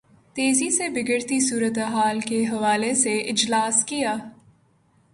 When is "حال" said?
1.91-2.19